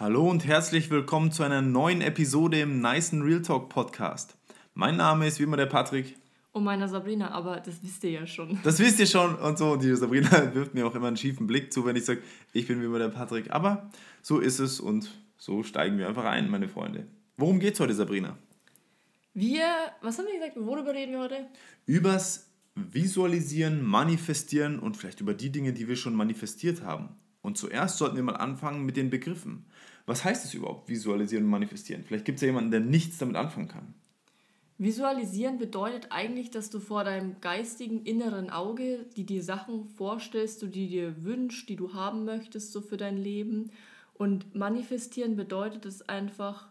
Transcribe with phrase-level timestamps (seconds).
[0.00, 4.36] Hallo und herzlich willkommen zu einer neuen Episode im Nice Real Talk Podcast.
[4.74, 6.14] Mein Name ist wie immer der Patrick.
[6.52, 8.60] Und meiner Sabrina, aber das wisst ihr ja schon.
[8.62, 9.72] Das wisst ihr schon und so.
[9.72, 12.22] Und die Sabrina wirft mir auch immer einen schiefen Blick zu, wenn ich sage,
[12.52, 13.50] ich bin wie immer der Patrick.
[13.50, 13.90] Aber
[14.22, 17.08] so ist es und so steigen wir einfach ein, meine Freunde.
[17.36, 18.38] Worum geht's heute, Sabrina?
[19.34, 19.66] Wir,
[20.00, 20.56] was haben wir gesagt?
[20.64, 21.48] Worüber reden wir heute?
[21.86, 27.16] Übers Visualisieren, Manifestieren und vielleicht über die Dinge, die wir schon manifestiert haben.
[27.40, 29.64] Und zuerst sollten wir mal anfangen mit den Begriffen.
[30.08, 32.02] Was heißt es überhaupt, visualisieren und manifestieren?
[32.02, 33.92] Vielleicht gibt es ja jemanden, der nichts damit anfangen kann.
[34.78, 40.88] Visualisieren bedeutet eigentlich, dass du vor deinem geistigen inneren Auge die dir Sachen vorstellst, die
[40.88, 43.70] dir wünschst, die du haben möchtest, so für dein Leben.
[44.14, 46.68] Und manifestieren bedeutet es einfach,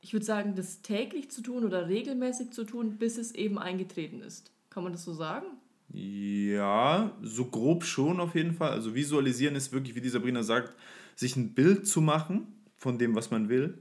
[0.00, 4.20] ich würde sagen, das täglich zu tun oder regelmäßig zu tun, bis es eben eingetreten
[4.20, 4.52] ist.
[4.70, 5.46] Kann man das so sagen?
[5.92, 8.70] Ja, so grob schon auf jeden Fall.
[8.70, 10.74] Also visualisieren ist wirklich, wie die Sabrina sagt,
[11.16, 12.46] sich ein Bild zu machen
[12.78, 13.78] von dem, was man will.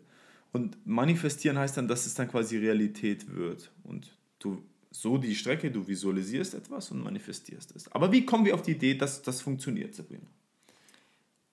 [0.51, 3.71] Und manifestieren heißt dann, dass es dann quasi Realität wird.
[3.83, 7.91] Und du so die Strecke, du visualisierst etwas und manifestierst es.
[7.91, 10.25] Aber wie kommen wir auf die Idee, dass das funktioniert, Sabrina?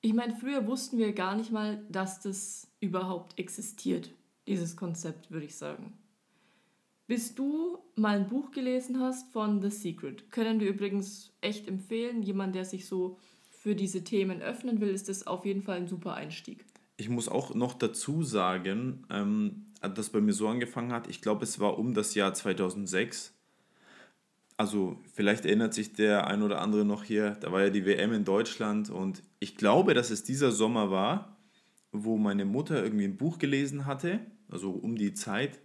[0.00, 4.10] Ich meine, früher wussten wir gar nicht mal, dass das überhaupt existiert,
[4.46, 5.92] dieses Konzept, würde ich sagen.
[7.06, 12.22] Bis du mal ein Buch gelesen hast von The Secret, können wir übrigens echt empfehlen.
[12.22, 13.18] Jemand, der sich so
[13.50, 16.64] für diese Themen öffnen will, ist das auf jeden Fall ein super Einstieg.
[16.96, 21.44] Ich muss auch noch dazu sagen, ähm, das bei mir so angefangen hat, ich glaube,
[21.44, 23.34] es war um das Jahr 2006.
[24.56, 28.12] Also vielleicht erinnert sich der ein oder andere noch hier, da war ja die WM
[28.12, 31.36] in Deutschland und ich glaube, dass es dieser Sommer war,
[31.90, 35.58] wo meine Mutter irgendwie ein Buch gelesen hatte, also um die Zeit,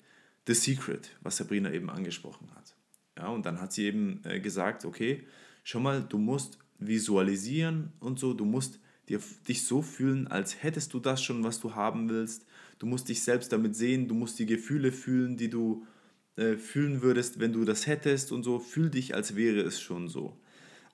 [0.48, 2.76] The Secret, was Sabrina eben angesprochen hat.
[3.18, 5.28] Ja, und dann hat sie eben äh, gesagt, okay,
[5.64, 8.80] schau mal, du musst visualisieren und so, du musst
[9.10, 12.46] dir, dich so fühlen, als hättest du das schon, was du haben willst.
[12.78, 15.86] Du musst dich selbst damit sehen, du musst die Gefühle fühlen, die du
[16.38, 18.60] äh, fühlen würdest, wenn du das hättest und so.
[18.60, 20.38] Fühl dich, als wäre es schon so.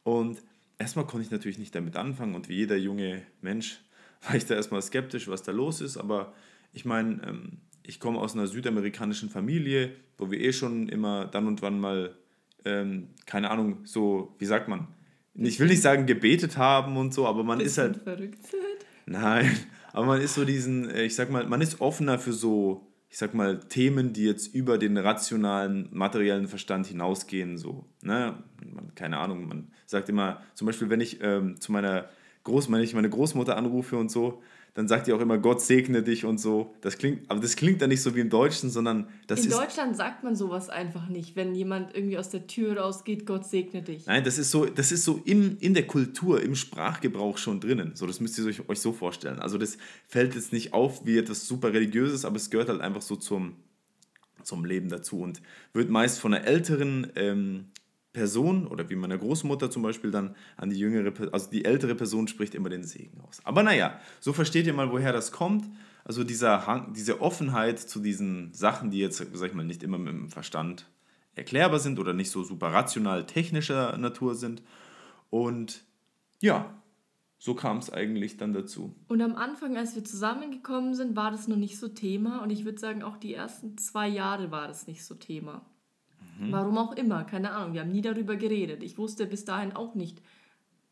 [0.04, 0.42] Und
[0.80, 3.80] erstmal konnte ich natürlich nicht damit anfangen und wie jeder junge Mensch
[4.28, 6.34] war ich da erstmal skeptisch, was da los ist, aber
[6.74, 11.48] ich meine, ähm, ich komme aus einer südamerikanischen Familie, wo wir eh schon immer dann
[11.48, 12.16] und wann mal,
[12.66, 14.88] ähm, keine Ahnung, so, wie sagt man,
[15.36, 17.98] ich will nicht sagen gebetet haben und so, aber man ist halt.
[17.98, 18.62] Verrückt sind.
[19.06, 19.52] Nein,
[19.94, 23.18] aber man ist so diesen, äh, ich sag mal, man ist offener für so, ich
[23.18, 27.86] sag mal, Themen, die jetzt über den rationalen, materiellen Verstand hinausgehen, so.
[28.02, 28.44] Ne?
[28.74, 32.10] Man, keine Ahnung, man sagt immer, zum Beispiel, wenn ich ähm, zu meiner
[32.44, 34.42] Groß, wenn ich meine Großmutter anrufe und so,
[34.76, 36.76] dann sagt ihr auch immer, Gott segne dich und so.
[36.82, 39.54] Das klingt, aber das klingt dann nicht so wie im Deutschen, sondern das In ist.
[39.54, 43.46] In Deutschland sagt man sowas einfach nicht, wenn jemand irgendwie aus der Tür rausgeht, Gott
[43.46, 44.06] segne dich.
[44.06, 47.94] Nein, das ist so, das ist so in, in der Kultur, im Sprachgebrauch schon drinnen.
[47.96, 49.40] So, das müsst ihr euch, euch so vorstellen.
[49.40, 49.78] Also das
[50.08, 53.56] fällt jetzt nicht auf wie etwas super Religiöses, aber es gehört halt einfach so zum,
[54.44, 57.68] zum Leben dazu und wird meist von einer älteren ähm,
[58.16, 62.30] Person oder wie meine Großmutter zum Beispiel dann an die jüngere, also die ältere Person
[62.30, 63.42] spricht immer den Segen aus.
[63.44, 65.66] Aber naja, so versteht ihr mal, woher das kommt.
[66.06, 69.98] Also dieser Hang, diese Offenheit zu diesen Sachen, die jetzt, sag ich mal, nicht immer
[69.98, 70.86] mit dem Verstand
[71.36, 74.64] erklärbar sind oder nicht so super rational technischer Natur sind.
[75.30, 75.84] Und
[76.42, 76.74] ja,
[77.38, 78.96] so kam es eigentlich dann dazu.
[79.10, 82.42] Und am Anfang, als wir zusammengekommen sind, war das noch nicht so Thema.
[82.42, 85.66] Und ich würde sagen, auch die ersten zwei Jahre war das nicht so Thema.
[86.38, 86.52] Mhm.
[86.52, 87.74] Warum auch immer, keine Ahnung.
[87.74, 88.84] Wir haben nie darüber geredet.
[88.84, 90.22] Ich wusste bis dahin auch nicht,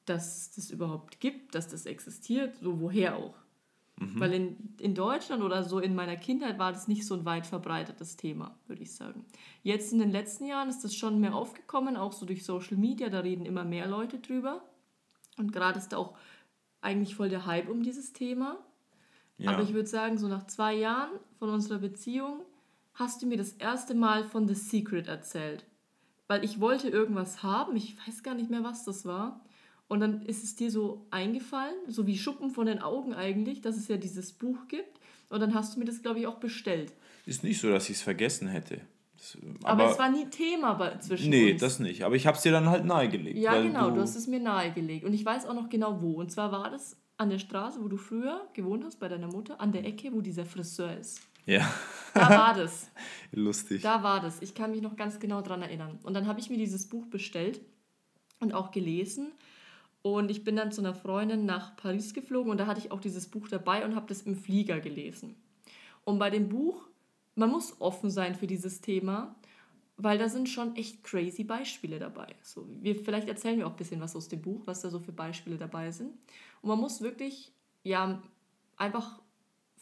[0.05, 3.35] dass es das überhaupt gibt, dass das existiert, so woher auch.
[3.97, 4.19] Mhm.
[4.19, 7.45] Weil in, in Deutschland oder so in meiner Kindheit war das nicht so ein weit
[7.45, 9.25] verbreitetes Thema, würde ich sagen.
[9.61, 13.09] Jetzt in den letzten Jahren ist das schon mehr aufgekommen, auch so durch Social Media,
[13.09, 14.63] da reden immer mehr Leute drüber.
[15.37, 16.17] Und gerade ist da auch
[16.81, 18.57] eigentlich voll der Hype um dieses Thema.
[19.37, 19.51] Ja.
[19.51, 22.41] Aber ich würde sagen, so nach zwei Jahren von unserer Beziehung
[22.93, 25.65] hast du mir das erste Mal von The Secret erzählt.
[26.27, 29.41] Weil ich wollte irgendwas haben, ich weiß gar nicht mehr, was das war.
[29.87, 33.77] Und dann ist es dir so eingefallen, so wie Schuppen von den Augen eigentlich, dass
[33.77, 34.99] es ja dieses Buch gibt.
[35.29, 36.93] Und dann hast du mir das, glaube ich, auch bestellt.
[37.25, 38.81] Ist nicht so, dass ich es vergessen hätte.
[39.17, 41.53] Das, aber, aber, es war nie Thema bei, zwischen nee, uns.
[41.53, 42.03] Nee, das nicht.
[42.03, 43.37] Aber ich habe es dir dann halt nahegelegt.
[43.37, 45.05] Ja, genau, du, du hast es mir nahegelegt.
[45.05, 46.13] Und ich weiß auch noch genau wo.
[46.13, 49.61] Und zwar war das an der Straße, wo du früher gewohnt hast, bei deiner Mutter,
[49.61, 51.21] an der Ecke, wo dieser Friseur ist.
[51.45, 51.71] Ja.
[52.13, 52.91] Da war das.
[53.31, 53.81] Lustig.
[53.81, 54.41] Da war das.
[54.41, 55.99] Ich kann mich noch ganz genau daran erinnern.
[56.03, 57.61] Und dann habe ich mir dieses Buch bestellt
[58.39, 59.31] und auch gelesen.
[60.03, 62.99] Und ich bin dann zu einer Freundin nach Paris geflogen und da hatte ich auch
[62.99, 65.35] dieses Buch dabei und habe das im Flieger gelesen.
[66.03, 66.89] Und bei dem Buch,
[67.35, 69.33] man muss offen sein für dieses Thema,
[69.95, 72.35] weil da sind schon echt crazy Beispiele dabei.
[72.41, 74.99] So, wir, vielleicht erzählen wir auch ein bisschen was aus dem Buch, was da so
[74.99, 76.11] für Beispiele dabei sind.
[76.61, 77.53] Und man muss wirklich,
[77.83, 78.21] ja,
[78.75, 79.21] einfach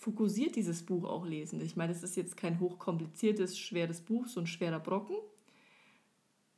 [0.01, 1.62] fokussiert dieses Buch auch lesen.
[1.62, 5.15] Ich meine, es ist jetzt kein hochkompliziertes, schweres Buch, so ein schwerer Brocken.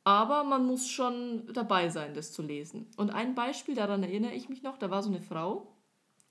[0.06, 2.88] Aber man muss schon dabei sein, das zu lesen.
[2.96, 5.68] Und ein Beispiel, daran erinnere ich mich noch, da war so eine Frau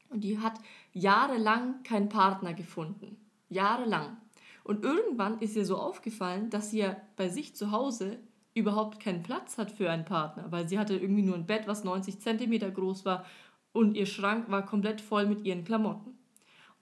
[0.08, 0.54] und die hat
[0.94, 3.18] jahrelang keinen Partner gefunden.
[3.50, 4.16] Jahrelang.
[4.64, 8.20] Und irgendwann ist ihr so aufgefallen, dass sie ja bei sich zu Hause
[8.54, 11.84] überhaupt keinen Platz hat für einen Partner, weil sie hatte irgendwie nur ein Bett, was
[11.84, 13.26] 90 Zentimeter groß war
[13.72, 16.21] und ihr Schrank war komplett voll mit ihren Klamotten.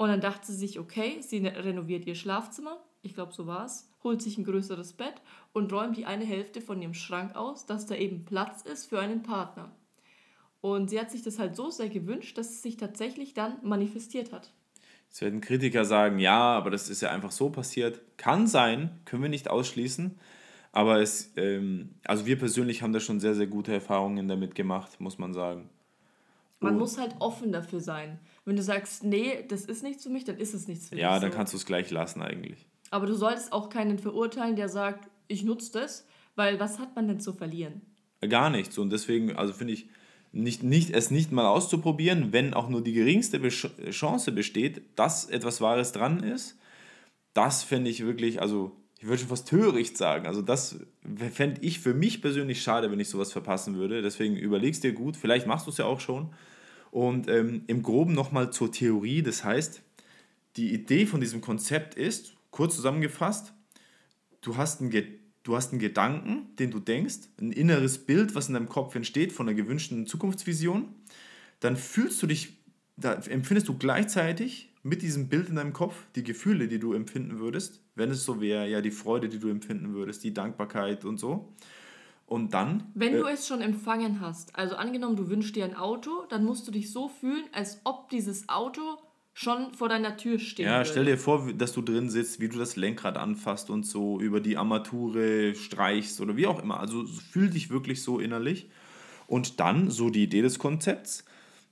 [0.01, 3.93] Und dann dachte sie sich, okay, sie renoviert ihr Schlafzimmer, ich glaube so war es,
[4.03, 5.13] holt sich ein größeres Bett
[5.53, 8.99] und räumt die eine Hälfte von ihrem Schrank aus, dass da eben Platz ist für
[8.99, 9.71] einen Partner.
[10.63, 14.33] Und sie hat sich das halt so sehr gewünscht, dass es sich tatsächlich dann manifestiert
[14.33, 14.55] hat.
[15.09, 18.01] Jetzt werden Kritiker sagen, ja, aber das ist ja einfach so passiert.
[18.17, 20.19] Kann sein, können wir nicht ausschließen.
[20.73, 24.99] Aber es, ähm, also wir persönlich haben da schon sehr, sehr gute Erfahrungen damit gemacht,
[24.99, 25.69] muss man sagen.
[26.61, 28.21] Man muss halt offen dafür sein.
[28.45, 31.09] Wenn du sagst, nee, das ist nichts für mich, dann ist es nichts für ja,
[31.09, 31.15] dich.
[31.15, 31.37] Ja, dann so.
[31.37, 32.67] kannst du es gleich lassen eigentlich.
[32.91, 37.09] Aber du solltest auch keinen verurteilen, der sagt, ich nutze das, weil was hat man
[37.09, 37.83] denn zu verlieren?
[38.29, 38.77] Gar nichts.
[38.77, 39.89] Und deswegen, also finde ich,
[40.33, 45.61] nicht, nicht, es nicht mal auszuprobieren, wenn auch nur die geringste Chance besteht, dass etwas
[45.61, 46.59] Wahres dran ist,
[47.35, 50.27] das fände ich wirklich, also ich würde schon fast töricht sagen.
[50.27, 50.77] Also das
[51.33, 54.03] fände ich für mich persönlich schade, wenn ich sowas verpassen würde.
[54.03, 56.29] Deswegen überlegst dir gut, vielleicht machst du es ja auch schon.
[56.91, 59.81] Und ähm, im Groben nochmal zur Theorie, das heißt,
[60.57, 63.55] die Idee von diesem Konzept ist, kurz zusammengefasst,
[64.43, 64.93] du hast einen,
[65.45, 69.33] du hast einen Gedanken, den du denkst, ein inneres Bild, was in deinem Kopf entsteht
[69.33, 70.89] von einer gewünschten Zukunftsvision,
[71.61, 72.59] dann fühlst du dich,
[72.99, 77.39] da empfindest du gleichzeitig mit diesem Bild in deinem Kopf die Gefühle, die du empfinden
[77.39, 81.19] würdest, wenn es so wäre, ja, die Freude, die du empfinden würdest, die Dankbarkeit und
[81.19, 81.53] so.
[82.27, 82.85] Und dann.
[82.95, 86.45] Wenn äh, du es schon empfangen hast, also angenommen, du wünschst dir ein Auto, dann
[86.45, 88.99] musst du dich so fühlen, als ob dieses Auto
[89.33, 90.67] schon vor deiner Tür steht.
[90.67, 94.21] Ja, stell dir vor, dass du drin sitzt, wie du das Lenkrad anfasst und so
[94.21, 96.81] über die Armature streichst oder wie auch immer.
[96.81, 98.71] Also fühl dich wirklich so innerlich.
[99.27, 101.25] Und dann, so die Idee des Konzepts,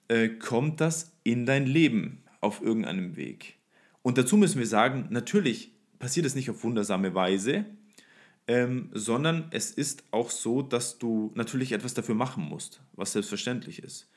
[0.09, 3.59] äh, kommt das in dein Leben auf irgendeinem Weg.
[4.03, 7.67] Und dazu müssen wir sagen, natürlich passiert es nicht auf wundersame Weise,
[8.47, 13.83] ähm, sondern es ist auch so, dass du natürlich etwas dafür machen musst, was selbstverständlich
[13.83, 14.09] ist.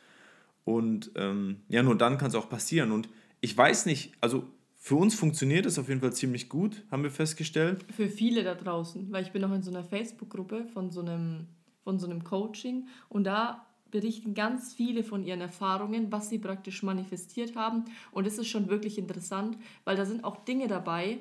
[0.63, 2.91] Und ähm, ja, nur dann kann es auch passieren.
[2.91, 3.09] Und
[3.41, 4.47] ich weiß nicht, also
[4.77, 7.85] für uns funktioniert es auf jeden Fall ziemlich gut, haben wir festgestellt.
[7.95, 11.47] Für viele da draußen, weil ich bin auch in so einer Facebook-Gruppe von so einem,
[11.83, 16.83] von so einem Coaching und da berichten ganz viele von ihren Erfahrungen, was sie praktisch
[16.83, 17.85] manifestiert haben.
[18.11, 21.19] Und es ist schon wirklich interessant, weil da sind auch Dinge dabei,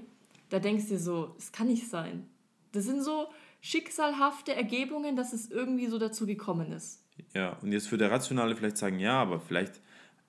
[0.48, 2.26] da denkst du dir so, es kann nicht sein.
[2.72, 3.26] Das sind so
[3.60, 7.04] schicksalhafte Ergebungen, dass es irgendwie so dazu gekommen ist.
[7.34, 9.80] Ja, und jetzt würde der Rationale vielleicht sagen, ja, aber vielleicht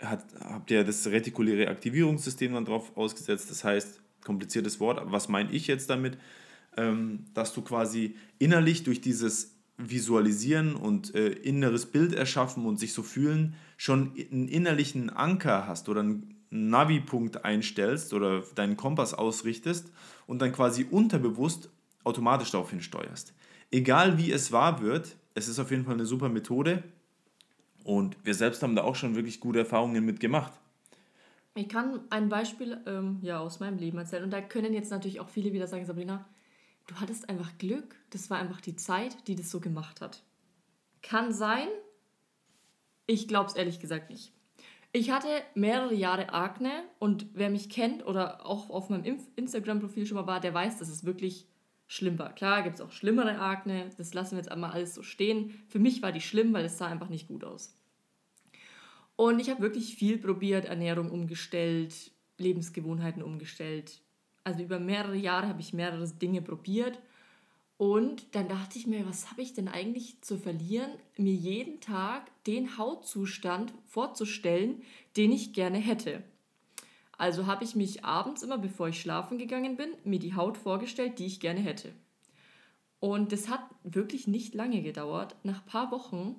[0.01, 3.49] hat, habt ihr das retikuläre Aktivierungssystem dann drauf ausgesetzt.
[3.49, 6.17] Das heißt, kompliziertes Wort, was meine ich jetzt damit?
[6.77, 9.57] Ähm, dass du quasi innerlich durch dieses
[9.89, 15.89] Visualisieren und äh, inneres Bild erschaffen und sich so fühlen, schon einen innerlichen Anker hast
[15.89, 19.91] oder einen Navi-Punkt einstellst oder deinen Kompass ausrichtest
[20.27, 21.69] und dann quasi unterbewusst
[22.03, 23.33] automatisch darauf hinsteuerst.
[23.71, 26.83] Egal wie es wahr wird, es ist auf jeden Fall eine super Methode
[27.83, 30.51] und wir selbst haben da auch schon wirklich gute Erfahrungen mitgemacht.
[31.55, 35.19] Ich kann ein Beispiel ähm, ja, aus meinem Leben erzählen und da können jetzt natürlich
[35.19, 36.25] auch viele wieder sagen, Sabrina,
[36.87, 37.95] du hattest einfach Glück.
[38.09, 40.23] Das war einfach die Zeit, die das so gemacht hat.
[41.01, 41.67] Kann sein.
[43.07, 44.31] Ich glaube es ehrlich gesagt nicht.
[44.93, 50.17] Ich hatte mehrere Jahre Akne und wer mich kennt oder auch auf meinem Instagram-Profil schon
[50.17, 51.47] mal war, der weiß, dass es wirklich
[51.87, 52.33] schlimm war.
[52.33, 55.61] Klar gibt es auch schlimmere Akne, das lassen wir jetzt einmal alles so stehen.
[55.67, 57.77] Für mich war die schlimm, weil es sah einfach nicht gut aus.
[59.15, 64.01] Und ich habe wirklich viel probiert, Ernährung umgestellt, Lebensgewohnheiten umgestellt,
[64.43, 66.99] also über mehrere Jahre habe ich mehrere Dinge probiert.
[67.77, 72.29] Und dann dachte ich mir, was habe ich denn eigentlich zu verlieren, mir jeden Tag
[72.45, 74.83] den Hautzustand vorzustellen,
[75.17, 76.21] den ich gerne hätte.
[77.17, 81.19] Also habe ich mich abends immer, bevor ich schlafen gegangen bin, mir die Haut vorgestellt,
[81.19, 81.91] die ich gerne hätte.
[82.99, 85.35] Und das hat wirklich nicht lange gedauert.
[85.43, 86.35] Nach ein paar Wochen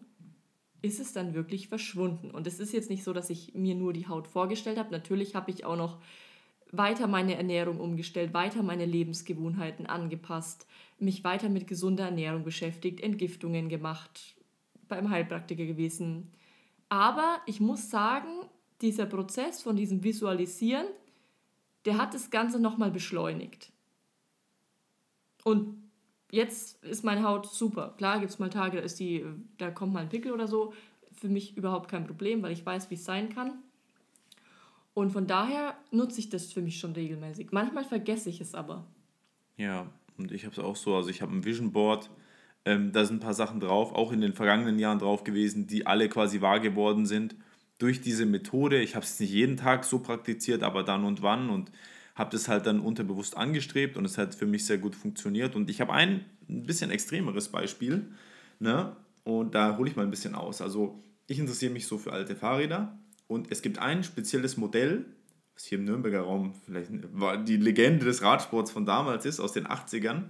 [0.81, 2.31] ist es dann wirklich verschwunden.
[2.31, 4.91] Und es ist jetzt nicht so, dass ich mir nur die Haut vorgestellt habe.
[4.91, 5.99] Natürlich habe ich auch noch
[6.73, 10.67] weiter meine Ernährung umgestellt, weiter meine Lebensgewohnheiten angepasst,
[10.99, 14.35] mich weiter mit gesunder Ernährung beschäftigt, Entgiftungen gemacht,
[14.89, 16.33] beim Heilpraktiker gewesen.
[16.89, 18.29] Aber ich muss sagen,
[18.81, 20.87] dieser Prozess von diesem Visualisieren,
[21.85, 23.71] der hat das Ganze nochmal beschleunigt.
[25.45, 25.91] Und
[26.31, 27.95] jetzt ist meine Haut super.
[27.99, 29.25] Klar gibt es mal Tage, da, ist die,
[29.59, 30.73] da kommt mal ein Pickel oder so.
[31.13, 33.63] Für mich überhaupt kein Problem, weil ich weiß, wie es sein kann.
[34.95, 37.51] Und von daher nutze ich das für mich schon regelmäßig.
[37.51, 38.87] Manchmal vergesse ich es aber.
[39.57, 40.95] Ja, und ich habe es auch so.
[40.95, 42.11] Also ich habe ein Vision Board,
[42.65, 45.87] ähm, da sind ein paar Sachen drauf, auch in den vergangenen Jahren drauf gewesen, die
[45.87, 47.35] alle quasi wahr geworden sind
[47.79, 48.81] durch diese Methode.
[48.81, 51.73] Ich habe es nicht jeden Tag so praktiziert, aber dann und wann und
[52.15, 55.57] habe das halt dann unterbewusst angestrebt und es hat für mich sehr gut funktioniert.
[55.57, 58.07] Und ich habe ein, ein bisschen extremeres Beispiel,
[58.61, 58.95] ne?
[59.25, 60.61] und da hole ich mal ein bisschen aus.
[60.61, 62.99] Also ich interessiere mich so für alte Fahrräder
[63.33, 65.07] und es gibt ein spezielles Modell,
[65.55, 66.91] was hier im Nürnberger Raum vielleicht
[67.49, 70.25] die Legende des Radsports von damals ist, aus den 80ern.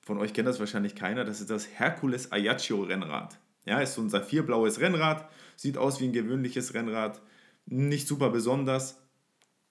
[0.00, 1.24] Von euch kennt das wahrscheinlich keiner.
[1.24, 3.38] Das ist das Hercules Ayaccio Rennrad.
[3.66, 7.20] Ja, ist so ein saphirblaues Rennrad, sieht aus wie ein gewöhnliches Rennrad,
[7.66, 9.02] nicht super besonders,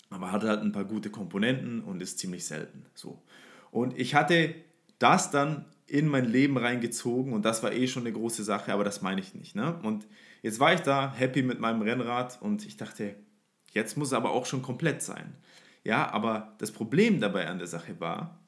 [0.09, 2.85] aber hat halt ein paar gute Komponenten und ist ziemlich selten.
[2.93, 3.23] So.
[3.71, 4.53] Und ich hatte
[4.99, 8.83] das dann in mein Leben reingezogen und das war eh schon eine große Sache, aber
[8.83, 9.55] das meine ich nicht.
[9.55, 9.79] Ne?
[9.83, 10.05] Und
[10.41, 13.15] jetzt war ich da happy mit meinem Rennrad und ich dachte,
[13.71, 15.35] jetzt muss es aber auch schon komplett sein.
[15.83, 18.39] Ja, aber das Problem dabei an der Sache war,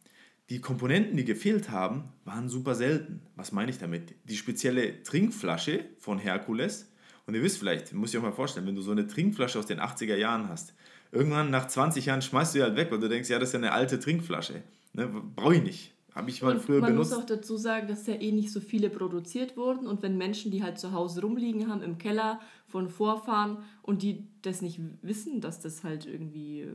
[0.50, 3.22] die Komponenten, die gefehlt haben, waren super selten.
[3.36, 4.16] Was meine ich damit?
[4.24, 6.92] Die spezielle Trinkflasche von Herkules,
[7.28, 9.68] und ihr wisst vielleicht, muss ich euch mal vorstellen, wenn du so eine Trinkflasche aus
[9.68, 10.74] den 80er Jahren hast,
[11.12, 13.54] irgendwann nach 20 Jahren schmeißt du sie halt weg, weil du denkst, ja, das ist
[13.54, 14.64] ja eine alte Trinkflasche.
[14.94, 15.94] Ne, Brauche ich nicht.
[16.20, 17.12] Habe ich mal und früher man benutzt.
[17.12, 20.18] Man muss auch dazu sagen, dass ja eh nicht so viele produziert wurden und wenn
[20.18, 24.82] Menschen, die halt zu Hause rumliegen haben, im Keller von Vorfahren und die das nicht
[25.02, 26.74] wissen, dass das halt irgendwie, äh,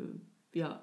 [0.54, 0.82] ja,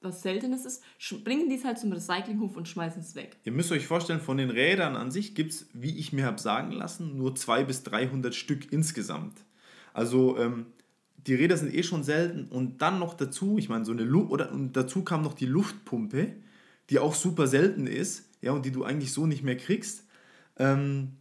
[0.00, 0.82] was Seltenes ist,
[1.22, 3.36] bringen die es halt zum Recyclinghof und schmeißen es weg.
[3.44, 6.40] Ihr müsst euch vorstellen, von den Rädern an sich gibt es, wie ich mir habe
[6.40, 9.44] sagen lassen, nur 200 bis 300 Stück insgesamt.
[9.92, 10.66] Also ähm,
[11.26, 14.30] die Räder sind eh schon selten und dann noch dazu, ich meine, so eine Luft,
[14.30, 16.34] oder und dazu kam noch die Luftpumpe,
[16.90, 20.04] die auch super selten ist, ja, und die du eigentlich so nicht mehr kriegst.
[20.58, 21.12] Ähm,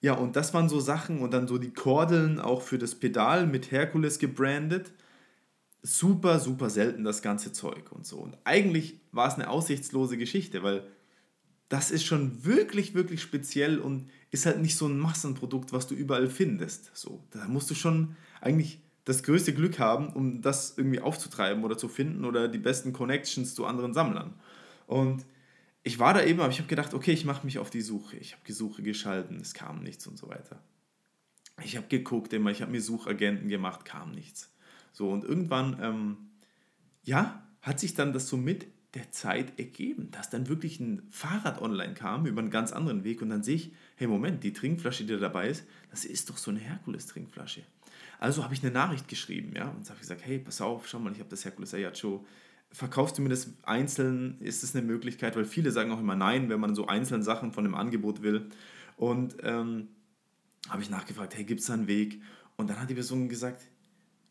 [0.00, 3.46] ja, und das waren so Sachen und dann so die Kordeln auch für das Pedal
[3.46, 4.92] mit Herkules gebrandet
[5.82, 8.18] super, super selten das ganze Zeug und so.
[8.18, 10.86] Und eigentlich war es eine aussichtslose Geschichte, weil
[11.68, 15.94] das ist schon wirklich, wirklich speziell und ist halt nicht so ein Massenprodukt, was du
[15.94, 16.90] überall findest.
[16.96, 21.78] So, da musst du schon eigentlich das größte Glück haben, um das irgendwie aufzutreiben oder
[21.78, 24.34] zu finden oder die besten Connections zu anderen Sammlern.
[24.90, 25.24] Und
[25.84, 28.16] ich war da eben, aber ich habe gedacht, okay, ich mache mich auf die Suche.
[28.16, 30.60] Ich habe die Suche geschalten, es kam nichts und so weiter.
[31.62, 34.52] Ich habe geguckt immer, ich habe mir Suchagenten gemacht, kam nichts.
[34.92, 36.16] So, und irgendwann, ähm,
[37.04, 41.62] ja, hat sich dann das so mit der Zeit ergeben, dass dann wirklich ein Fahrrad
[41.62, 45.04] online kam über einen ganz anderen Weg und dann sehe ich, hey Moment, die Trinkflasche,
[45.04, 47.62] die da dabei ist, das ist doch so eine Herkules-Trinkflasche.
[48.18, 51.12] Also habe ich eine Nachricht geschrieben, ja, und habe gesagt, hey, pass auf, schau mal,
[51.12, 52.26] ich habe das Herkules Ayacho,
[52.72, 56.48] verkaufst du mir das einzeln, ist das eine Möglichkeit, weil viele sagen auch immer nein,
[56.48, 58.48] wenn man so einzelne Sachen von dem Angebot will.
[58.96, 59.88] Und ähm,
[60.68, 62.20] habe ich nachgefragt, hey, gibt es da einen Weg?
[62.56, 63.62] Und dann hat die Person gesagt,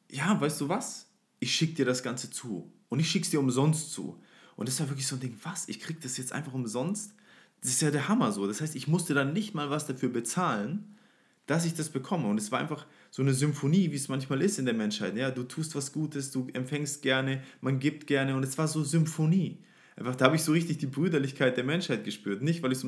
[0.09, 1.07] ja, weißt du was?
[1.39, 2.71] Ich schicke dir das Ganze zu.
[2.87, 4.21] Und ich schicke es dir umsonst zu.
[4.55, 5.67] Und das war wirklich so ein Ding, was?
[5.67, 7.13] Ich kriege das jetzt einfach umsonst?
[7.61, 8.47] Das ist ja der Hammer so.
[8.47, 10.97] Das heißt, ich musste dann nicht mal was dafür bezahlen,
[11.45, 12.27] dass ich das bekomme.
[12.27, 15.15] Und es war einfach so eine Symphonie, wie es manchmal ist in der Menschheit.
[15.17, 18.35] Ja, du tust was Gutes, du empfängst gerne, man gibt gerne.
[18.35, 19.57] Und es war so Symphonie.
[19.95, 22.41] Einfach, da habe ich so richtig die Brüderlichkeit der Menschheit gespürt.
[22.41, 22.79] Nicht, weil ich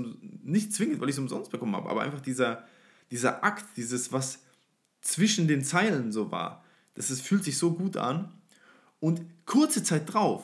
[0.44, 2.66] nicht zwingend, weil ich es umsonst bekommen habe, aber einfach dieser,
[3.10, 4.40] dieser Akt, dieses, was
[5.02, 6.64] zwischen den Zeilen so war
[6.94, 8.32] das ist, fühlt sich so gut an.
[9.00, 10.44] Und kurze Zeit drauf,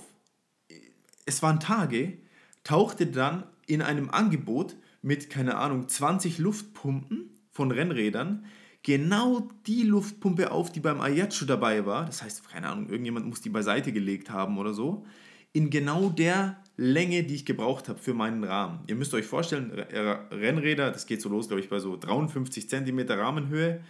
[1.25, 2.17] es waren Tage,
[2.63, 8.46] tauchte dann in einem Angebot mit, keine Ahnung, 20 Luftpumpen von Rennrädern
[8.88, 12.06] genau die Luftpumpe auf, die beim Ayacho dabei war.
[12.06, 15.06] Das heißt, keine Ahnung, irgendjemand muss die beiseite gelegt haben oder so.
[15.51, 18.79] In genau der Länge, die ich gebraucht habe für meinen Rahmen.
[18.88, 23.00] Ihr müsst euch vorstellen, Rennräder, das geht so los, glaube ich, bei so 53 cm
[23.10, 23.82] Rahmenhöhe.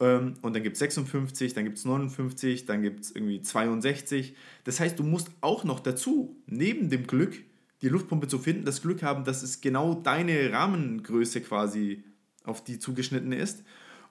[0.00, 4.34] Ähm, und dann gibt es 56, dann gibt es 59, dann gibt es irgendwie 62.
[4.64, 7.36] Das heißt, du musst auch noch dazu, neben dem Glück,
[7.82, 12.02] die Luftpumpe zu finden, das Glück haben, dass es genau deine Rahmengröße quasi
[12.42, 13.62] auf die zugeschnitten ist.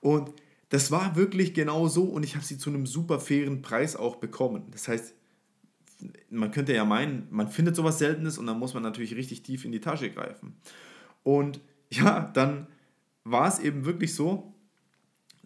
[0.01, 0.31] Und
[0.69, 4.17] das war wirklich genau so und ich habe sie zu einem super fairen Preis auch
[4.17, 4.63] bekommen.
[4.71, 5.13] Das heißt,
[6.29, 9.65] man könnte ja meinen, man findet sowas Seltenes und dann muss man natürlich richtig tief
[9.65, 10.55] in die Tasche greifen.
[11.23, 12.67] Und ja, dann
[13.23, 14.53] war es eben wirklich so,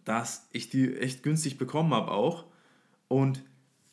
[0.03, 2.45] dass ich die echt günstig bekommen habe auch.
[3.07, 3.43] Und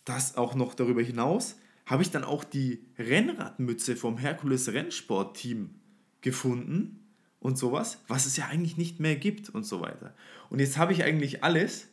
[0.05, 5.75] das auch noch darüber hinaus habe ich dann auch die Rennradmütze vom Herkules Rennsport Team
[6.21, 7.00] gefunden
[7.41, 10.15] und sowas, was es ja eigentlich nicht mehr gibt und so weiter.
[10.51, 11.89] Und jetzt habe ich eigentlich alles,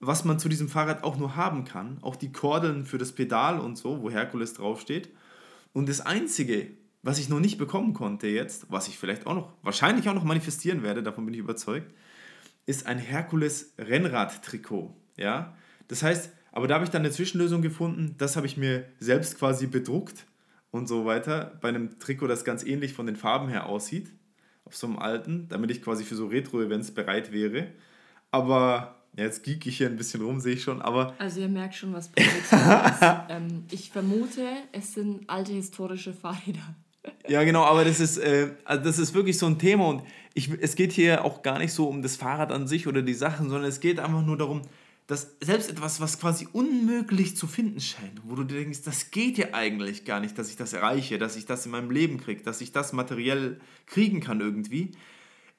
[0.00, 3.58] was man zu diesem Fahrrad auch nur haben kann, auch die Kordeln für das Pedal
[3.58, 5.10] und so, wo Herkules draufsteht.
[5.72, 6.68] Und das Einzige,
[7.02, 10.24] was ich noch nicht bekommen konnte jetzt, was ich vielleicht auch noch, wahrscheinlich auch noch
[10.24, 11.92] manifestieren werde, davon bin ich überzeugt,
[12.66, 14.96] ist ein Herkules Rennrad-Trikot.
[15.16, 15.56] Ja?
[15.88, 18.14] Das heißt, Aber da habe ich dann eine Zwischenlösung gefunden.
[18.16, 20.24] Das habe ich mir selbst quasi bedruckt
[20.70, 21.58] und so weiter.
[21.60, 24.12] Bei einem Trikot, das ganz ähnlich von den Farben her aussieht.
[24.64, 27.68] Auf so einem alten, damit ich quasi für so Retro-Events bereit wäre.
[28.30, 30.82] Aber ja, jetzt geek ich hier ein bisschen rum, sehe ich schon.
[30.82, 32.52] Aber also ihr merkt schon, was ist.
[33.28, 36.74] ähm, ich vermute, es sind alte historische Fahrräder.
[37.28, 40.02] Ja, genau, aber das ist, äh, also das ist wirklich so ein Thema und
[40.34, 43.14] ich, es geht hier auch gar nicht so um das Fahrrad an sich oder die
[43.14, 44.62] Sachen, sondern es geht einfach nur darum,
[45.06, 49.36] dass selbst etwas, was quasi unmöglich zu finden scheint, wo du dir denkst, das geht
[49.36, 52.42] ja eigentlich gar nicht, dass ich das erreiche, dass ich das in meinem Leben kriege,
[52.42, 54.92] dass ich das materiell kriegen kann irgendwie,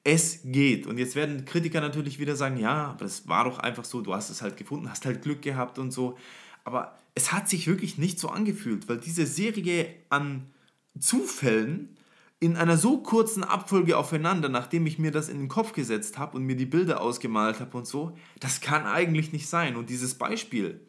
[0.03, 0.87] es geht.
[0.87, 4.13] Und jetzt werden Kritiker natürlich wieder sagen, ja, aber das war doch einfach so, du
[4.13, 6.17] hast es halt gefunden, hast halt Glück gehabt und so.
[6.63, 10.47] Aber es hat sich wirklich nicht so angefühlt, weil diese Serie an
[10.99, 11.94] Zufällen
[12.45, 16.37] in einer so kurzen Abfolge aufeinander, nachdem ich mir das in den Kopf gesetzt habe
[16.37, 19.75] und mir die Bilder ausgemalt habe und so, das kann eigentlich nicht sein.
[19.75, 20.79] Und dieses Beispiel,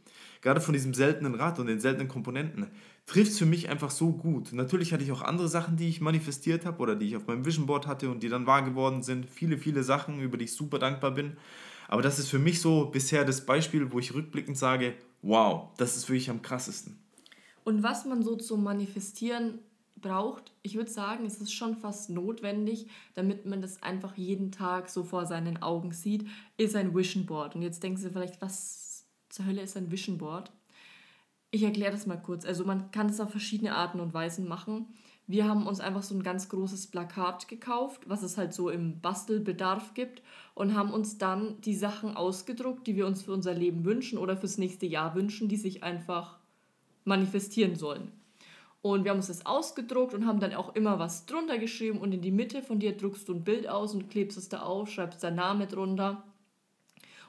[0.43, 2.67] gerade von diesem seltenen Rad und den seltenen Komponenten,
[3.07, 4.53] trifft es für mich einfach so gut.
[4.53, 7.47] Natürlich hatte ich auch andere Sachen, die ich manifestiert habe oder die ich auf meinem
[7.47, 9.27] Vision Board hatte und die dann wahr geworden sind.
[9.31, 11.37] Viele, viele Sachen, über die ich super dankbar bin.
[11.89, 15.97] Aber das ist für mich so bisher das Beispiel, wo ich rückblickend sage, wow, das
[15.97, 16.99] ist wirklich am krassesten.
[17.65, 19.61] Und was man so zum Manifestieren
[19.97, 24.89] braucht, ich würde sagen, es ist schon fast notwendig, damit man das einfach jeden Tag
[24.89, 26.27] so vor seinen Augen sieht,
[26.57, 27.55] ist ein Vision Board.
[27.55, 30.53] Und jetzt denken Sie vielleicht, was zur Hölle ist ein Vision Board?
[31.51, 32.45] Ich erkläre das mal kurz.
[32.45, 34.87] Also man kann es auf verschiedene Arten und Weisen machen.
[35.27, 39.01] Wir haben uns einfach so ein ganz großes Plakat gekauft, was es halt so im
[39.01, 40.23] Bastelbedarf gibt
[40.55, 44.37] und haben uns dann die Sachen ausgedruckt, die wir uns für unser Leben wünschen oder
[44.37, 46.39] fürs nächste Jahr wünschen, die sich einfach
[47.05, 48.13] manifestieren sollen.
[48.83, 52.13] Und wir haben uns das ausgedruckt und haben dann auch immer was drunter geschrieben und
[52.13, 54.91] in die Mitte von dir druckst du ein Bild aus und klebst es da auf,
[54.91, 56.23] schreibst deinen Namen drunter.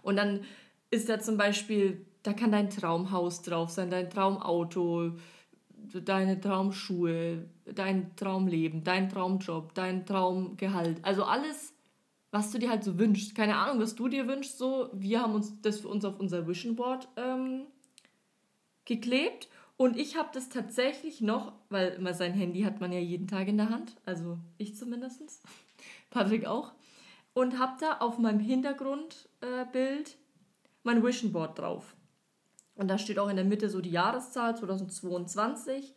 [0.03, 0.41] Und dann
[0.91, 5.13] ist da zum Beispiel, da kann dein Traumhaus drauf sein, dein Traumauto,
[6.05, 11.03] deine Traumschuhe, dein Traumleben, dein Traumjob, dein Traumgehalt.
[11.03, 11.73] Also alles,
[12.31, 13.35] was du dir halt so wünschst.
[13.35, 14.57] Keine Ahnung, was du dir wünschst.
[14.57, 17.65] So, wir haben uns das für uns auf unser Vision Board ähm,
[18.85, 23.27] geklebt und ich habe das tatsächlich noch, weil immer sein Handy hat man ja jeden
[23.27, 25.21] Tag in der Hand, also ich zumindest,
[26.09, 26.73] Patrick auch,
[27.33, 30.17] und habe da auf meinem Hintergrundbild äh,
[30.83, 31.95] mein Vision Board drauf.
[32.73, 35.93] Und da steht auch in der Mitte so die Jahreszahl 2022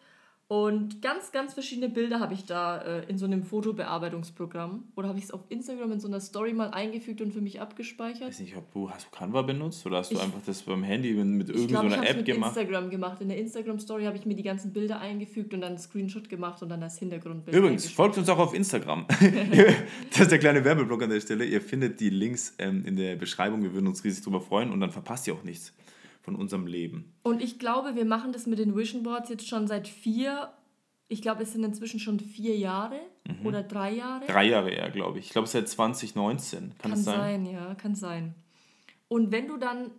[0.51, 4.83] und ganz, ganz verschiedene Bilder habe ich da äh, in so einem Fotobearbeitungsprogramm.
[4.97, 7.61] Oder habe ich es auf Instagram in so einer Story mal eingefügt und für mich
[7.61, 8.23] abgespeichert.
[8.23, 10.63] Ich weiß nicht, ob du, hast du Canva benutzt oder hast du ich, einfach das
[10.63, 12.57] beim Handy mit irgendeiner so App mit gemacht?
[12.57, 13.21] Ich Instagram gemacht.
[13.21, 16.61] In der Instagram-Story habe ich mir die ganzen Bilder eingefügt und dann einen Screenshot gemacht
[16.65, 17.57] und dann das Hintergrundbild.
[17.57, 19.07] Übrigens, folgt uns auch auf Instagram.
[20.11, 21.45] das ist der kleine Werbeblock an der Stelle.
[21.45, 23.63] Ihr findet die Links ähm, in der Beschreibung.
[23.63, 25.73] Wir würden uns riesig drüber freuen und dann verpasst ihr auch nichts
[26.23, 27.13] von unserem Leben.
[27.23, 30.51] Und ich glaube, wir machen das mit den Vision Boards jetzt schon seit vier,
[31.09, 33.47] ich glaube, es sind inzwischen schon vier Jahre mhm.
[33.47, 34.27] oder drei Jahre.
[34.27, 35.27] Drei Jahre eher, glaube ich.
[35.27, 36.61] Ich glaube, seit 2019.
[36.61, 37.45] Kann, kann es sein?
[37.45, 37.47] sein?
[37.47, 38.35] ja, kann sein.
[39.09, 39.91] Und wenn du dann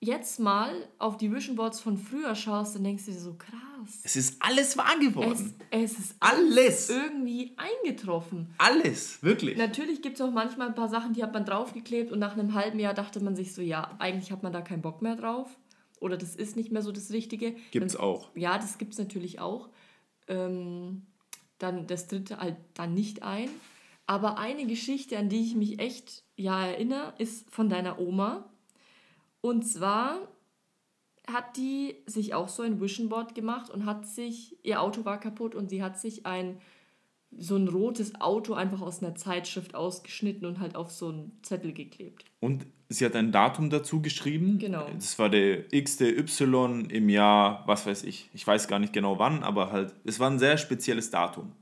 [0.00, 4.00] jetzt mal auf die Vision Boards von früher schaust, dann denkst du dir so, krass.
[4.04, 5.54] Es ist alles wahr geworden.
[5.70, 8.54] Es, es ist alles irgendwie eingetroffen.
[8.58, 9.56] Alles, wirklich.
[9.56, 12.54] Natürlich gibt es auch manchmal ein paar Sachen, die hat man draufgeklebt und nach einem
[12.54, 15.48] halben Jahr dachte man sich so, ja, eigentlich hat man da keinen Bock mehr drauf.
[16.00, 17.56] Oder das ist nicht mehr so das Richtige.
[17.72, 18.30] Gibt es auch.
[18.36, 19.68] Ja, das gibt es natürlich auch.
[20.28, 21.06] Ähm,
[21.58, 23.48] dann das dritte halt dann nicht ein.
[24.06, 28.48] Aber eine Geschichte, an die ich mich echt ja erinnere, ist von deiner Oma
[29.40, 30.18] und zwar
[31.26, 35.20] hat die sich auch so ein Vision Board gemacht und hat sich, ihr Auto war
[35.20, 36.58] kaputt und sie hat sich ein
[37.36, 41.72] so ein rotes Auto einfach aus einer Zeitschrift ausgeschnitten und halt auf so einen Zettel
[41.72, 42.24] geklebt.
[42.40, 44.58] Und sie hat ein Datum dazu geschrieben.
[44.58, 44.86] Genau.
[44.94, 48.30] Das war der XY im Jahr, was weiß ich.
[48.32, 51.52] Ich weiß gar nicht genau wann, aber halt, es war ein sehr spezielles Datum.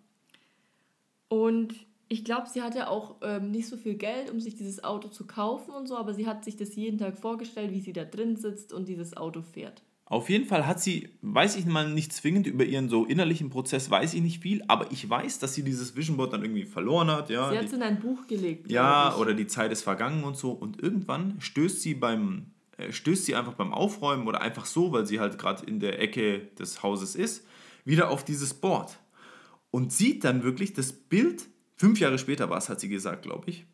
[1.29, 1.75] Und
[2.09, 5.27] ich glaube, sie hatte auch ähm, nicht so viel Geld, um sich dieses Auto zu
[5.27, 8.37] kaufen und so, aber sie hat sich das jeden Tag vorgestellt, wie sie da drin
[8.37, 9.83] sitzt und dieses Auto fährt.
[10.09, 13.91] Auf jeden Fall hat sie, weiß ich mal nicht zwingend über ihren so innerlichen Prozess,
[13.91, 17.11] weiß ich nicht viel, aber ich weiß, dass sie dieses Vision Board dann irgendwie verloren
[17.11, 17.29] hat.
[17.29, 18.71] Ja, sie hat es in ein Buch gelegt.
[18.71, 20.53] Ja, oder die Zeit ist vergangen und so.
[20.53, 25.07] Und irgendwann stößt sie beim, äh, stößt sie einfach beim Aufräumen oder einfach so, weil
[25.07, 27.45] sie halt gerade in der Ecke des Hauses ist,
[27.85, 29.01] wieder auf dieses Board.
[29.73, 33.51] Und sieht dann wirklich das Bild Fünf Jahre später war es, hat sie gesagt, glaube
[33.51, 33.67] ich.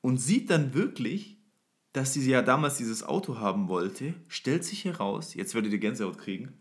[0.00, 1.38] Und sieht dann wirklich,
[1.92, 6.18] dass sie ja damals dieses Auto haben wollte, stellt sich heraus, jetzt werdet ihr Gänsehaut
[6.18, 6.52] kriegen,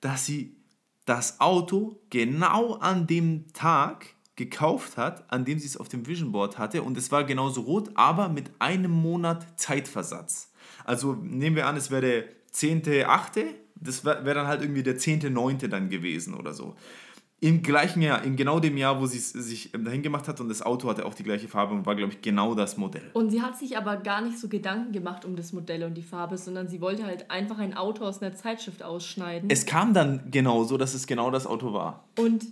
[0.00, 0.56] dass sie
[1.04, 6.32] das Auto genau an dem Tag gekauft hat, an dem sie es auf dem Vision
[6.32, 10.52] Board hatte und es war genauso rot, aber mit einem Monat Zeitversatz.
[10.84, 14.98] Also nehmen wir an, es wäre der 10.8., das wäre wär dann halt irgendwie der
[14.98, 15.68] 10.9.
[15.68, 16.76] dann gewesen oder so.
[17.38, 20.40] Im gleichen Jahr, in genau dem Jahr, wo sie es sich ähm, dahin gemacht hat
[20.40, 23.10] und das Auto hatte auch die gleiche Farbe und war, glaube ich, genau das Modell.
[23.12, 26.02] Und sie hat sich aber gar nicht so Gedanken gemacht um das Modell und die
[26.02, 29.50] Farbe, sondern sie wollte halt einfach ein Auto aus einer Zeitschrift ausschneiden.
[29.50, 32.08] Es kam dann genau so, dass es genau das Auto war.
[32.18, 32.46] Und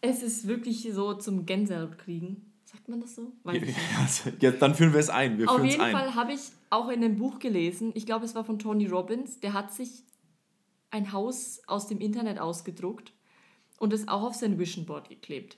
[0.00, 2.52] es ist wirklich so zum Gänsehaut kriegen.
[2.64, 3.32] Sagt man das so?
[3.42, 3.76] Weiß nicht.
[4.00, 5.38] Also, ja, dann führen wir es ein.
[5.38, 5.90] Wir Auf jeden ein.
[5.90, 9.40] Fall habe ich auch in einem Buch gelesen, ich glaube, es war von Tony Robbins,
[9.40, 10.04] der hat sich
[10.90, 13.12] ein Haus aus dem Internet ausgedruckt
[13.78, 15.56] und es auch auf sein Vision Board geklebt.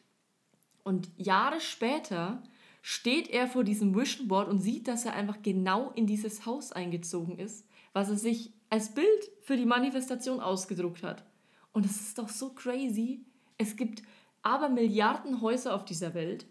[0.85, 2.43] Und Jahre später
[2.83, 6.73] steht er vor diesem Vision Board und sieht, dass er einfach genau in dieses Haus
[6.73, 11.25] eingezogen ist, was er sich als Bild für die Manifestation ausgedruckt hat.
[11.73, 13.25] Und es ist doch so crazy.
[13.59, 14.03] Es gibt
[14.43, 16.47] aber Milliarden Häuser auf dieser Welt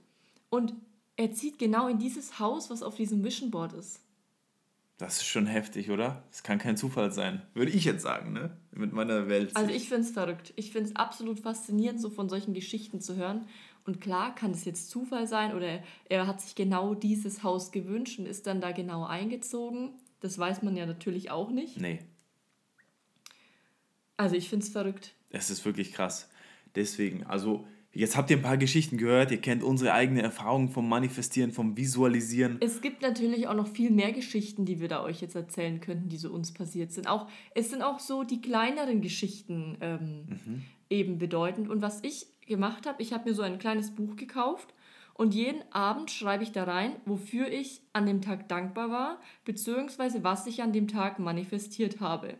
[0.49, 0.75] und
[1.15, 4.01] er zieht genau in dieses Haus, was auf diesem Vision Board ist.
[4.99, 6.23] Das ist schon heftig, oder?
[6.29, 7.41] Das kann kein Zufall sein.
[7.53, 8.57] Würde ich jetzt sagen, ne?
[8.71, 9.55] Mit meiner Welt.
[9.55, 10.51] Also ich finde es verrückt.
[10.57, 13.47] Ich finde es absolut faszinierend, so von solchen Geschichten zu hören.
[13.85, 18.19] Und klar kann es jetzt Zufall sein oder er hat sich genau dieses Haus gewünscht
[18.19, 19.93] und ist dann da genau eingezogen.
[20.19, 21.79] Das weiß man ja natürlich auch nicht.
[21.79, 21.99] Nee,
[24.17, 25.13] Also ich finde es verrückt.
[25.29, 26.29] es ist wirklich krass.
[26.75, 29.31] Deswegen, also, jetzt habt ihr ein paar Geschichten gehört.
[29.31, 32.57] Ihr kennt unsere eigene Erfahrung vom Manifestieren, vom Visualisieren.
[32.61, 36.09] Es gibt natürlich auch noch viel mehr Geschichten, die wir da euch jetzt erzählen könnten,
[36.09, 37.07] die so uns passiert sind.
[37.07, 41.69] Auch, es sind auch so die kleineren Geschichten ähm, eben bedeutend.
[41.69, 44.73] Und was ich gemacht habe, ich habe mir so ein kleines Buch gekauft
[45.13, 50.23] und jeden Abend schreibe ich da rein, wofür ich an dem Tag dankbar war, beziehungsweise
[50.23, 52.35] was ich an dem Tag manifestiert habe.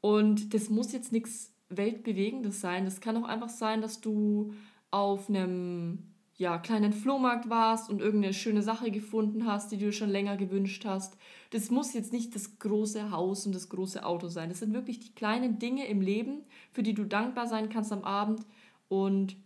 [0.00, 2.84] Und das muss jetzt nichts Weltbewegendes sein.
[2.84, 4.54] Das kann auch einfach sein, dass du
[4.90, 5.98] auf einem
[6.38, 10.84] ja, kleinen Flohmarkt warst und irgendeine schöne Sache gefunden hast, die du schon länger gewünscht
[10.84, 11.16] hast.
[11.50, 14.48] Das muss jetzt nicht das große Haus und das große Auto sein.
[14.48, 18.04] Das sind wirklich die kleinen Dinge im Leben, für die du dankbar sein kannst am
[18.04, 18.46] Abend.
[18.88, 19.36] Und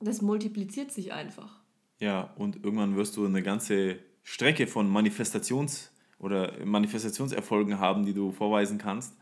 [0.00, 1.60] das multipliziert sich einfach.
[1.98, 8.32] Ja, und irgendwann wirst du eine ganze Strecke von Manifestations- oder Manifestationserfolgen haben, die du
[8.32, 9.16] vorweisen kannst.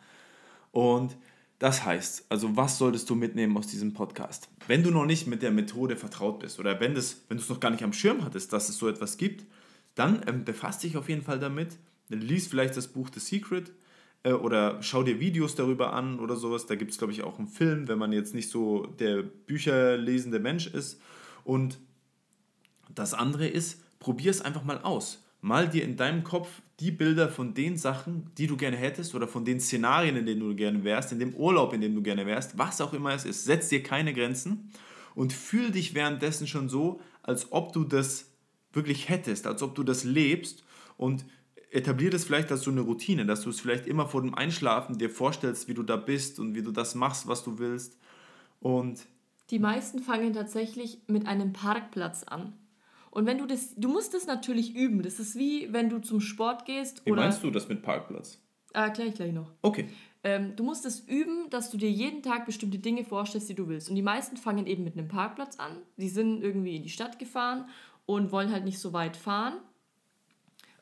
[0.72, 1.16] Und
[1.58, 4.48] das heißt, also was solltest du mitnehmen aus diesem Podcast?
[4.66, 7.48] Wenn du noch nicht mit der Methode vertraut bist oder wenn, das, wenn du es
[7.48, 9.44] noch gar nicht am Schirm hattest, dass es so etwas gibt,
[9.94, 11.78] dann ähm, befasst dich auf jeden Fall damit.
[12.08, 13.72] Lies vielleicht das Buch The Secret
[14.22, 16.66] äh, oder schau dir Videos darüber an oder sowas.
[16.66, 20.38] Da gibt es, glaube ich, auch einen Film, wenn man jetzt nicht so der bücherlesende
[20.38, 21.00] Mensch ist.
[21.42, 21.78] Und
[22.94, 25.24] das andere ist, probier es einfach mal aus.
[25.40, 29.26] Mal dir in deinem Kopf die Bilder von den Sachen, die du gerne hättest oder
[29.26, 32.26] von den Szenarien, in denen du gerne wärst, in dem Urlaub, in dem du gerne
[32.26, 33.44] wärst, was auch immer es ist.
[33.44, 34.70] Setz dir keine Grenzen
[35.14, 38.30] und fühl dich währenddessen schon so, als ob du das
[38.72, 40.64] wirklich hättest, als ob du das lebst
[40.98, 41.24] und
[41.70, 44.98] etablier das vielleicht als so eine Routine, dass du es vielleicht immer vor dem Einschlafen
[44.98, 47.98] dir vorstellst, wie du da bist und wie du das machst, was du willst.
[48.60, 49.06] Und
[49.50, 52.52] Die meisten fangen tatsächlich mit einem Parkplatz an.
[53.16, 55.02] Und wenn du das, du musst das natürlich üben.
[55.02, 57.22] Das ist wie wenn du zum Sport gehst wie oder.
[57.22, 58.38] meinst du das mit Parkplatz?
[58.74, 59.50] Ah, gleich, gleich noch.
[59.62, 59.88] Okay.
[60.22, 63.68] Ähm, du musst es üben, dass du dir jeden Tag bestimmte Dinge vorstellst, die du
[63.68, 63.88] willst.
[63.88, 65.78] Und die meisten fangen eben mit einem Parkplatz an.
[65.96, 67.70] Die sind irgendwie in die Stadt gefahren
[68.04, 69.54] und wollen halt nicht so weit fahren,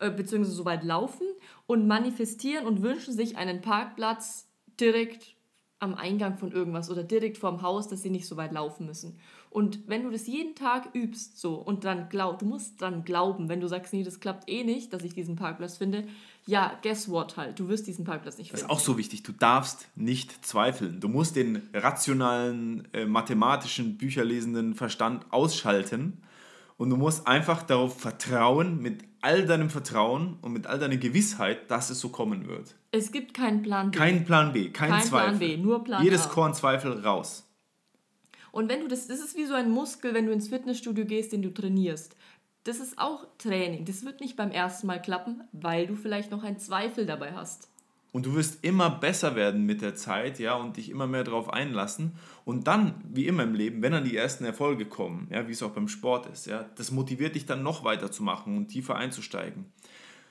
[0.01, 1.29] äh, beziehungsweise so weit laufen
[1.67, 4.49] und manifestieren und wünschen sich einen Parkplatz
[4.81, 5.37] direkt
[5.79, 9.21] am Eingang von irgendwas oder direkt vorm Haus, dass sie nicht so weit laufen müssen.
[9.55, 13.49] Und wenn du das jeden Tag übst so und dann glaub, du musst dran glauben,
[13.49, 16.09] wenn du sagst, nee, das klappt eh nicht, dass ich diesen Parkplatz finde,
[16.45, 18.73] ja, guess what halt, du wirst diesen Parkplatz nicht Das finden.
[18.73, 19.23] ist auch so wichtig.
[19.23, 20.99] Du darfst nicht zweifeln.
[20.99, 26.19] Du musst den rationalen, äh, mathematischen, bücherlesenden Verstand ausschalten
[26.77, 31.71] und du musst einfach darauf vertrauen, mit all deinem Vertrauen und mit all deiner Gewissheit,
[31.71, 32.75] dass es so kommen wird.
[32.91, 33.97] Es gibt keinen Plan B.
[33.99, 35.29] Kein Plan B, kein, Kein Zweifel.
[35.29, 36.29] Plan B, nur Plan Jedes A.
[36.31, 37.45] Korn Zweifel raus.
[38.55, 41.33] Und wenn du das, das ist wie so ein Muskel, wenn du ins Fitnessstudio gehst,
[41.33, 42.15] den du trainierst.
[42.63, 43.85] Das ist auch Training.
[43.85, 47.69] Das wird nicht beim ersten Mal klappen, weil du vielleicht noch einen Zweifel dabei hast.
[48.13, 51.53] Und du wirst immer besser werden mit der Zeit, ja, und dich immer mehr darauf
[51.53, 52.13] einlassen.
[52.45, 55.63] Und dann, wie immer im Leben, wenn dann die ersten Erfolge kommen, ja, wie es
[55.65, 59.65] auch beim Sport ist, ja, das motiviert dich dann noch weiterzumachen und tiefer einzusteigen.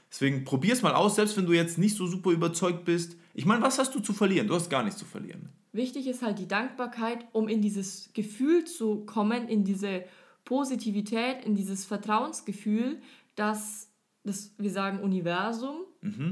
[0.09, 3.17] Deswegen probier es mal aus, selbst wenn du jetzt nicht so super überzeugt bist.
[3.33, 4.47] Ich meine, was hast du zu verlieren?
[4.47, 5.49] Du hast gar nichts zu verlieren.
[5.73, 10.03] Wichtig ist halt die Dankbarkeit, um in dieses Gefühl zu kommen, in diese
[10.45, 13.01] Positivität, in dieses Vertrauensgefühl,
[13.36, 13.89] dass
[14.23, 15.81] das, wir sagen, Universum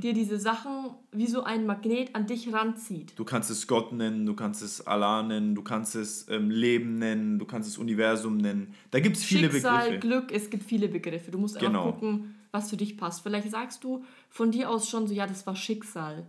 [0.01, 3.17] dir diese Sachen wie so ein Magnet an dich ranzieht.
[3.17, 6.95] Du kannst es Gott nennen, du kannst es Allah nennen, du kannst es ähm, Leben
[6.99, 8.73] nennen, du kannst es Universum nennen.
[8.91, 9.99] Da gibt es viele Schicksal, Begriffe.
[9.99, 11.32] Glück, es gibt viele Begriffe.
[11.32, 11.91] Du musst einfach Genau.
[11.93, 13.23] gucken, was für dich passt.
[13.23, 16.27] Vielleicht sagst du von dir aus schon so, ja, das war Schicksal.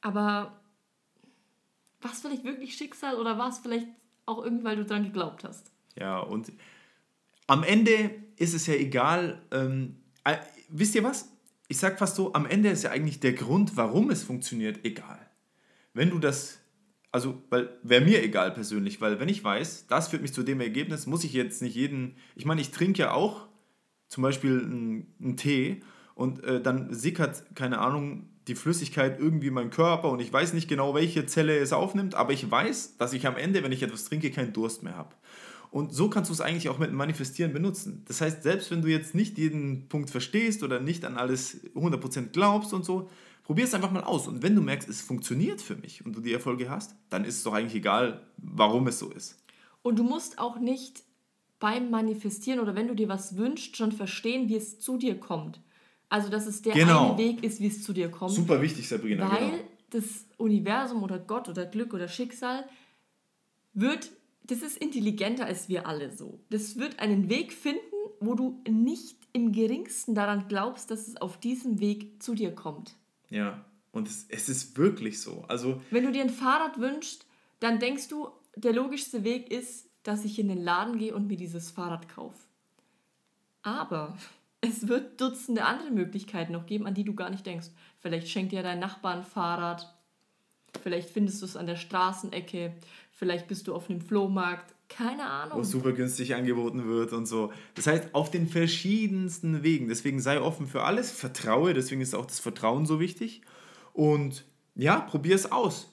[0.00, 0.59] Aber
[2.00, 3.88] war es vielleicht wirklich Schicksal oder war es vielleicht
[4.26, 5.70] auch irgendwie, weil du dran geglaubt hast?
[5.96, 6.52] Ja, und
[7.46, 10.36] am Ende ist es ja egal, ähm, äh,
[10.68, 11.30] wisst ihr was?
[11.68, 15.18] Ich sag fast so, am Ende ist ja eigentlich der Grund, warum es funktioniert, egal.
[15.92, 16.60] Wenn du das,
[17.12, 20.60] also, weil wäre mir egal persönlich, weil wenn ich weiß, das führt mich zu dem
[20.60, 23.48] Ergebnis, muss ich jetzt nicht jeden, ich meine, ich trinke ja auch
[24.08, 25.82] zum Beispiel einen, einen Tee
[26.20, 30.52] und äh, dann sickert, keine Ahnung, die Flüssigkeit irgendwie in meinen Körper und ich weiß
[30.52, 33.82] nicht genau, welche Zelle es aufnimmt, aber ich weiß, dass ich am Ende, wenn ich
[33.82, 35.14] etwas trinke, keinen Durst mehr habe.
[35.70, 38.04] Und so kannst du es eigentlich auch mit Manifestieren benutzen.
[38.06, 42.32] Das heißt, selbst wenn du jetzt nicht jeden Punkt verstehst oder nicht an alles 100%
[42.32, 43.08] glaubst und so,
[43.42, 44.28] probier es einfach mal aus.
[44.28, 47.38] Und wenn du merkst, es funktioniert für mich und du die Erfolge hast, dann ist
[47.38, 49.42] es doch eigentlich egal, warum es so ist.
[49.80, 51.02] Und du musst auch nicht
[51.60, 55.62] beim Manifestieren oder wenn du dir was wünschst, schon verstehen, wie es zu dir kommt.
[56.10, 57.10] Also, dass es der genau.
[57.10, 58.32] eine Weg ist, wie es zu dir kommt.
[58.32, 59.30] Super wichtig, Sabrina.
[59.30, 59.62] Weil genau.
[59.90, 62.68] das Universum oder Gott oder Glück oder Schicksal
[63.72, 64.10] wird,
[64.42, 66.40] das ist intelligenter als wir alle so.
[66.50, 67.80] Das wird einen Weg finden,
[68.18, 72.96] wo du nicht im geringsten daran glaubst, dass es auf diesem Weg zu dir kommt.
[73.28, 75.44] Ja, und es, es ist wirklich so.
[75.46, 77.24] Also, Wenn du dir ein Fahrrad wünschst,
[77.60, 81.36] dann denkst du, der logischste Weg ist, dass ich in den Laden gehe und mir
[81.36, 82.38] dieses Fahrrad kaufe.
[83.62, 84.16] Aber
[84.60, 87.68] es wird Dutzende andere Möglichkeiten noch geben, an die du gar nicht denkst.
[88.00, 89.94] Vielleicht schenkt dir dein Nachbar ein Fahrrad.
[90.82, 92.74] Vielleicht findest du es an der Straßenecke.
[93.12, 94.74] Vielleicht bist du auf einem Flohmarkt.
[94.88, 95.58] Keine Ahnung.
[95.58, 97.52] Wo super günstig angeboten wird und so.
[97.74, 99.88] Das heißt, auf den verschiedensten Wegen.
[99.88, 101.10] Deswegen sei offen für alles.
[101.10, 101.74] Vertraue.
[101.74, 103.42] Deswegen ist auch das Vertrauen so wichtig.
[103.92, 104.44] Und
[104.74, 105.88] ja, probier es aus.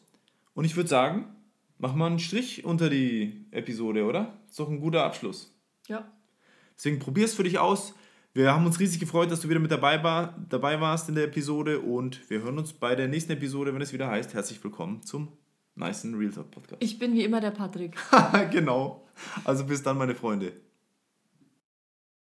[0.53, 1.35] Und ich würde sagen,
[1.77, 4.33] mach mal einen Strich unter die Episode, oder?
[4.49, 5.53] Ist doch ein guter Abschluss.
[5.87, 6.11] Ja.
[6.75, 7.93] Deswegen probier es für dich aus.
[8.37, 11.23] Wir haben uns riesig gefreut, dass du wieder mit dabei, war, dabei warst in der
[11.23, 14.35] Episode und wir hören uns bei der nächsten Episode, wenn es wieder heißt.
[14.35, 15.29] Herzlich willkommen zum
[15.73, 16.83] Nice Real Talk Podcast.
[16.83, 17.95] Ich bin wie immer der Patrick.
[18.51, 19.07] genau.
[19.43, 20.51] Also bis dann, meine Freunde.